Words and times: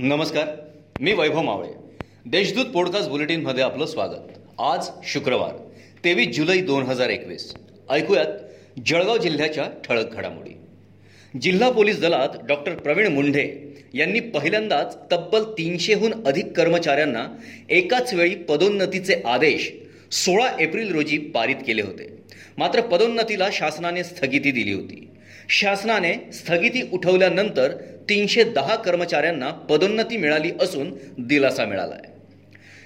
नमस्कार 0.00 0.48
मी 1.00 1.12
वैभव 1.12 1.42
मावळे. 1.42 1.68
देशदूत 2.26 2.64
पॉडकास्ट 2.64 3.08
बुलेटिनमध्ये 3.08 3.64
आपलं 3.64 3.86
स्वागत. 3.86 4.30
आज 4.58 4.88
शुक्रवार 5.04 5.56
तेवीस 6.04 6.36
जुलै 6.36 6.60
दोन 6.60 6.82
हजार 6.82 7.08
एकवीस. 7.08 7.54
ऐकूयात 7.90 8.26
जळगाव 8.86 9.16
जिल्ह्याच्या 9.16 9.64
ठळक 9.84 10.12
घडामोडी. 10.12 10.50
जिल्हा 11.38 11.70
पोलीस 11.70 12.00
दलात 12.00 12.28
डॉक्टर 12.46 12.74
प्रवीण 12.74 13.06
मुंढे 13.06 13.74
यांनी 13.94 14.20
पहिल्यांदाच 14.20 14.98
तब्बल 15.12 15.42
तीनशेहून 15.42 16.26
अधिक 16.26 16.52
कर्मचाऱ्यांना 16.52 17.26
एकाच 17.70 18.14
वेळी 18.14 18.34
पदोन्नतीचे 18.34 19.14
आदेश 19.24 19.72
सोळा 20.12 20.56
एप्रिल 20.60 20.92
रोजी 20.92 21.18
पारित 21.18 21.56
केले 21.66 21.82
होते. 21.82 22.16
मात्र 22.58 22.80
पदोन्नतीला 22.80 23.48
शासनाने 23.52 24.04
स्थगिती 24.04 24.50
दिली 24.50 24.72
होती. 24.72 25.07
शासनाने 25.48 26.12
स्थगिती 26.32 26.82
उठवल्यानंतर 26.92 27.72
तीनशे 28.08 28.44
दहा 28.44 28.74
कर्मचाऱ्यांना 28.76 29.50
पदोन्नती 29.70 30.16
मिळाली 30.16 30.50
असून 30.60 30.92
दिलासा 31.18 31.64
मिळाला 31.64 31.94
आहे 31.94 32.16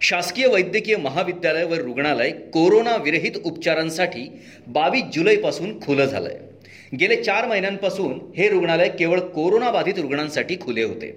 शासकीय 0.00 0.46
वैद्यकीय 0.46 0.96
महाविद्यालय 0.96 1.64
व 1.64 1.74
रुग्णालय 1.74 2.30
कोरोना 2.52 2.96
विरहित 2.96 3.36
उपचारांसाठी 3.44 4.26
बावीस 4.66 5.04
जुलैपासून 5.14 5.80
खुलं 5.80 6.04
झालं 6.04 6.28
आहे 6.28 6.96
गेले 6.96 7.16
चार 7.22 7.46
महिन्यांपासून 7.48 8.18
हे 8.36 8.48
रुग्णालय 8.48 8.88
केवळ 8.88 9.20
कोरोनाबाधित 9.20 9.98
रुग्णांसाठी 9.98 10.56
खुले 10.60 10.82
होते. 10.82 11.10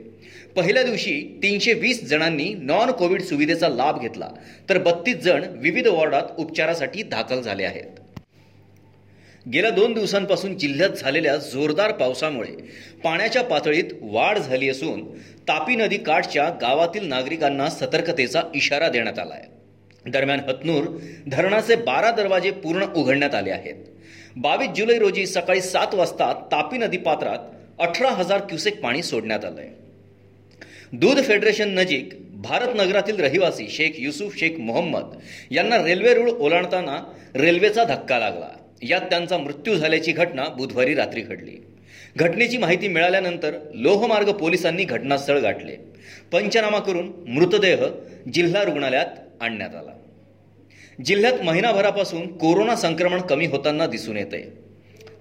पहिल्या 0.56 0.84
दिवशी 0.84 1.40
तीनशे 1.44 1.74
वीस 1.74 2.04
जणांनी 2.10 2.54
नॉन 2.60 2.92
कोविड 2.92 3.22
सुविधेचा 3.22 3.70
लाभ 3.70 4.00
घेतला 4.02 4.30
तर 4.70 4.78
बत्तीस 4.78 5.16
जण 5.16 5.44
विविध 5.56 5.88
वॉर्डात 5.88 6.40
उपचारासाठी 6.40 7.04
दाखल 7.04 7.42
झाले 7.42 7.64
आहेत. 7.64 8.00
गेल्या 9.46 9.70
दोन 9.72 9.94
दिवसांपासून 9.94 10.58
जिल्ह्यात 10.58 10.90
झालेल्या 10.90 11.36
जोरदार 11.36 11.92
पावसामुळे 11.92 12.52
पाण्याच्या 13.04 13.44
पातळीत 13.44 13.94
वाढ 14.02 14.38
झाली 14.38 14.70
असून 14.70 15.04
तापी 15.48 15.76
नदी 15.76 15.98
काठच्या 15.98 16.50
गावातील 16.62 17.08
नागरिकांना 17.08 17.70
सतर्कतेचा 17.70 18.42
इशारा 18.56 18.90
देण्यात 18.90 19.20
आला 19.20 19.34
आहे 19.34 20.12
दरम्यान 20.12 20.40
हतनूर 20.40 20.86
धरणाचे 21.28 21.76
बारा 21.76 22.12
दरवाजे 22.12 22.52
पूर्ण 22.52 22.86
उघडण्यात 22.96 23.36
आले 23.36 23.52
आहेत. 23.52 23.76
बावीस 24.36 24.70
जुलै 24.70 24.98
रोजी 25.00 25.26
सकाळी 25.28 25.62
सात 25.62 25.96
वाजता 25.96 26.32
तापी 26.52 26.78
नदी 26.78 26.98
पात्रात 26.98 27.40
अठरा 27.80 28.10
हजार 28.10 28.40
क्युसेक 28.40 28.82
पाणी 28.82 29.04
सोडण्यात 29.04 29.46
आलं 29.46 29.62
आहे 29.62 30.98
दूध 30.98 31.22
फेडरेशन 31.24 31.70
नजीक 31.70 32.14
भारत 32.42 32.76
नगरातील 32.76 33.20
रहिवासी 33.20 33.68
शेख 33.70 34.00
युसुफ 34.00 34.38
शेख 34.40 34.60
मोहम्मद 34.60 35.18
यांना 35.52 35.78
रेल्वे 35.78 36.14
रूळ 36.14 36.30
ओलांडताना 36.30 36.98
रेल्वेचा 37.36 37.84
धक्का 37.84 38.20
लागला. 38.20 38.50
यात 38.82 39.02
त्यांचा 39.02 39.38
मृत्यू 39.38 39.76
झाल्याची 39.76 40.12
घटना 40.12 40.44
बुधवारी 40.44 40.96
रात्री 40.96 41.22
घडली. 41.22 41.58
घटनेची 42.18 42.58
माहिती 42.58 42.88
मिळाल्यानंतर 42.88 43.54
लोहमार्ग 43.74 44.32
पोलिसांनी 44.32 44.84
घटनास्थळ 44.84 45.40
गाठले. 45.40 45.76
पंचनामा 46.32 46.80
करून 46.80 47.12
मृतदेह 47.28 47.86
जिल्हा 48.34 48.64
रुग्णालयात 48.64 49.42
आणण्यात 49.42 49.76
आला. 49.76 49.92
जिल्ह्यात 51.06 51.34
महिनाभरापासून 51.44 52.38
कोरोना 52.38 52.76
संक्रमण 52.76 53.22
कमी 53.22 53.46
होताना 53.46 53.88
दिसून 53.88 54.18
येते 54.18 54.54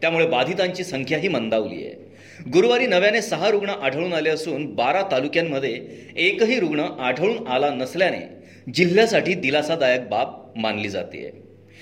त्यामुळे 0.01 0.27
बाधितांची 0.27 0.85
संख्याही 0.85 1.29
मंदावली 1.29 1.87
आहे. 1.87 2.09
गुरुवारी 2.51 2.87
नव्याने 2.87 3.23
सहा 3.23 3.51
रुग्ण 3.51 3.71
आढळून 3.71 4.13
आले 4.13 4.31
असून 4.31 4.75
बारा 4.75 5.03
तालुक्यांमध्ये 5.03 5.87
एकही 6.17 6.61
रुग्ण 6.61 6.81
आढळून 6.81 7.47
आला 7.47 7.71
नसल्याने 7.71 8.21
जिल्ह्यासाठी 8.75 9.35
दिलासादायक 9.35 10.09
बाब 10.09 10.53
मानली 10.57 10.89
जाते 10.89 11.48